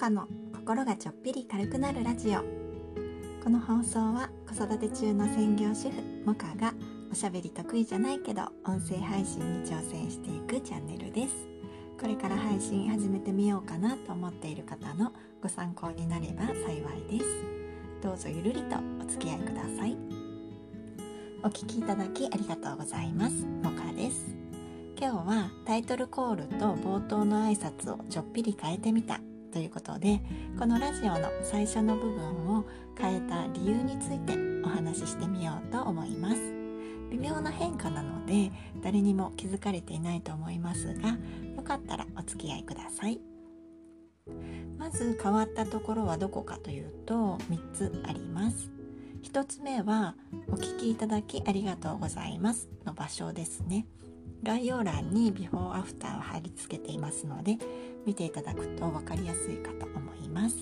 [0.00, 2.40] かの心がちょっぴり軽くなるラジオ。
[3.44, 6.72] この放送は子育て中の専業主婦モカが
[7.12, 11.34] おしゃべり得意じゃないけど音声配信に挑戦していくチャンネルです。
[12.00, 16.78] これから配信始めてみようかなと思っている方のご参考になれば幸
[17.12, 17.26] いです。
[18.02, 19.98] どうぞゆるりとお付き合いください。
[21.42, 23.44] お聞きいただきありがとうございます。
[23.62, 24.34] モカです。
[24.98, 29.20] 今日はタイトルコールと冒頭の挨拶をちょっぴり変えてみた。
[29.50, 30.20] ということで
[30.58, 32.64] このラジオの最初の部分を
[32.96, 36.36] 変えた理由についてお話ししてみようと思います。
[37.10, 41.18] 微妙な変化なので誰にも気づかれていないと思いますが
[41.56, 43.20] よかったらお付き合いください。
[44.78, 48.70] まず変わったところはどこかというと3つあります。
[49.24, 50.14] 1つ目は
[50.48, 53.86] お聞きいただきありがとうございますの場所ですね。
[54.42, 57.58] 概要欄にビフォーアフターを貼り付けていますので
[58.06, 60.56] 見ていただくと分かりやすいかと思います。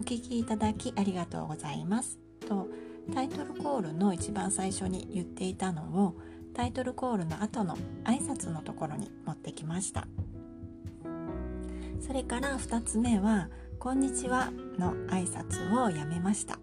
[0.00, 2.18] お聞きいただきありがとうございます。
[2.46, 2.68] と
[3.14, 6.14] タイトルコールの一番最初に言っていたのを
[6.54, 10.06] タイトルコールの後の挨拶のところに持ってきました。
[12.00, 16.58] それから2つ目は「こんにちは」の挨拶をやめました。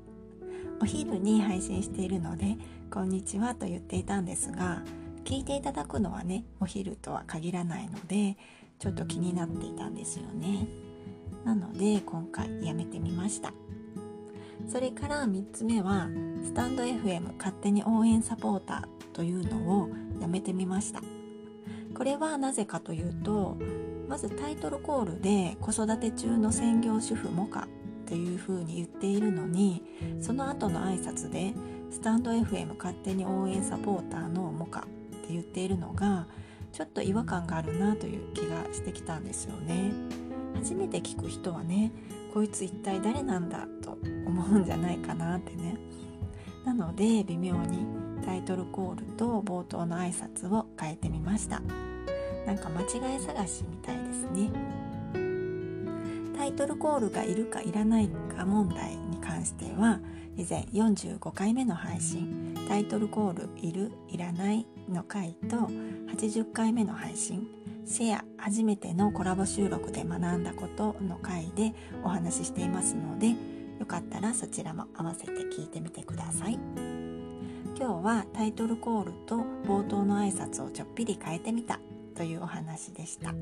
[0.79, 2.57] お昼に配信しているので
[2.91, 4.83] 「こんにちは」と言っていたんですが
[5.27, 8.37] 聞いていただくのはねお昼とは限らないので
[8.79, 10.65] ちょっと気になっていたんですよね。
[11.43, 13.51] なので今回やめてみました。
[14.69, 16.07] それから3つ目は
[16.45, 19.89] スタンド FM 勝手に応援サポーターというのを
[20.21, 21.01] やめてみました。
[21.93, 23.57] これはなぜかというと
[24.07, 27.67] まずタイトルコールで子育て中の専業主婦モカっ
[28.05, 29.83] ていう風に言っているのに
[30.21, 31.53] その後の挨拶で
[31.91, 34.87] スタンド FM 勝手に応援サポーターのモカ
[35.27, 36.25] って言っているのが
[36.71, 39.91] ちょっと違和感があるなという気がしてきたんですよね。
[40.55, 41.91] 初めて聞く人はね
[42.33, 45.77] こいつ一体誰なんだと思うんじゃないかなってね。
[46.65, 47.85] なので微妙に
[48.25, 51.61] タイトルコールと冒頭の挨拶を変えてみました。
[52.45, 54.49] なんか間違い探しみたいですね。
[56.37, 59.99] タイトルコールがいるかいらないか問題に関しては
[60.37, 65.55] 以前45回目の配信タイトルコールいるいらないの回と
[66.13, 67.47] 80回目の配信
[67.85, 71.73] シェア初めてのコラボ収録で学んだことの回で
[72.03, 73.29] お話ししていますので
[73.79, 76.59] よかったらそちらも合わせて聞いてみてください。
[77.79, 79.35] 今日はタイトルコールと
[79.67, 81.79] 冒頭の挨拶をちょっぴり変えてみた
[82.15, 83.35] というお話でした。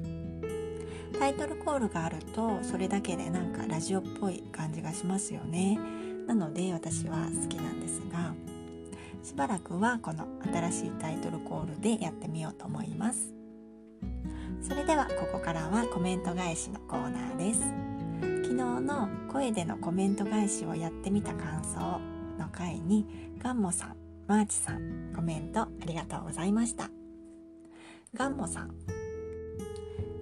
[1.17, 5.79] タイトルコールがあるとそれだけでなんかラジオっぽい感じがしますよね。
[6.27, 8.33] なので私は好きなんですが
[9.25, 13.33] しばらくはこの新しいタイトルコールでやってみようと思います。
[14.61, 17.61] それではここからはコメント返しのコーナーです。
[18.43, 21.99] 昨日の声でのコメント返しをやってみた感想
[22.37, 23.95] の回にガンモさん
[24.27, 26.91] マーチさんコメントありがとうございました。
[28.13, 28.75] ガンモさん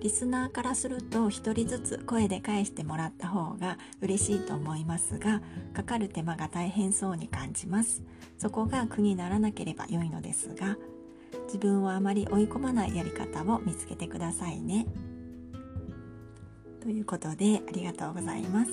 [0.03, 5.41] リスナーからすると1人ずつ声で返してもらった方が嬉しいと思いますが
[5.73, 8.03] かかる手間が大変そうに感じます。
[8.37, 10.75] そこが苦にならなければ良いのですが
[11.45, 14.87] 自分をあまり追い込まないやり方を見つけてくださいね。
[16.81, 18.71] ということでありがとうございます。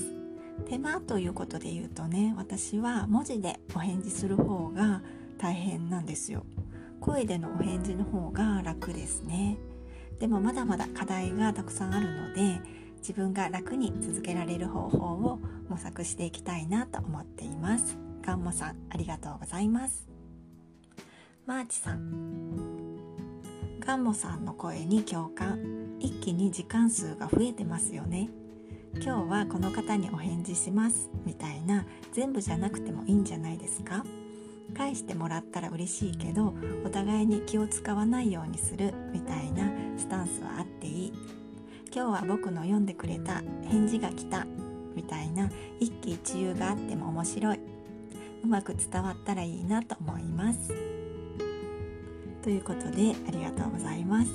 [0.68, 5.00] 手間ということで言うとね私は文字でお返事する方が
[5.38, 6.44] 大変なんですよ。
[7.00, 9.58] 声でのお返事の方が楽ですね。
[10.20, 12.60] でもまだまだ課題がたくさんあるので
[12.98, 17.97] 自分が楽に続けられる方法を模索していきたいなと思っています。
[18.22, 20.06] ガンモさんありがとうございます。
[21.47, 22.98] マーチさん。
[23.80, 25.97] ガンモさんの声に共感。
[25.98, 28.28] 一気に時間数が増えてますよね。
[28.97, 31.09] 今日はこの方にお返事します。
[31.25, 34.04] みたいな全部じゃなくてもいいんじゃないですか？
[34.70, 36.54] 返してもらったら嬉しいけど
[36.84, 41.12] お互いに気を使わないようにするみたいなスタンスはあっていい。
[41.92, 44.47] 今日は僕の読んでくれた返事が来た
[44.95, 45.50] みたいな
[45.80, 47.60] 一喜一憂があっても面白い。
[48.42, 50.72] うまく伝わったらいいなと思います。
[52.42, 54.30] ということでありがとうございます。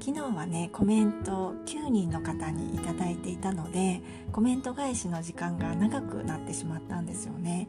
[0.00, 4.02] 昨日はねコメント9人の方に頂いていたので
[4.32, 7.68] コメント返しの時間が長くなってしまったんですよね。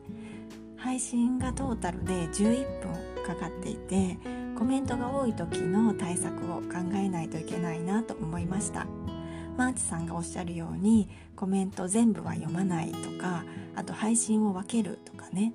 [0.85, 4.19] 配信がトータルで11分かかっていて
[4.55, 8.85] コメントが多い時の対策を考えないといけないなと思いました。
[9.57, 13.43] マーチさんがおっしゃるようにコメント全部は読まないとか
[13.75, 15.53] あと配信を分けるとかね。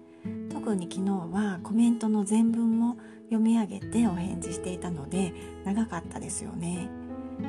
[0.53, 2.97] 特に昨日はコメントの全文を
[3.27, 5.33] 読み上げてお返事していたので
[5.65, 6.89] 長かったですよね。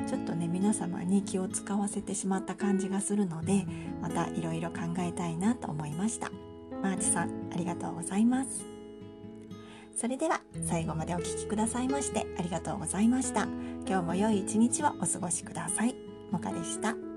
[0.07, 3.65] ちょっとね皆様に気を使わせてしまった感じがするので
[4.03, 6.29] またいろいろ考えたいなと思いました。
[6.81, 8.65] マーチさんありがとうございます。
[9.95, 13.43] それでは最後までお聴きくださいましてありがとうございました。
[13.87, 15.95] 今日も良い一日をお過ごしください。
[16.31, 17.10] もかでした。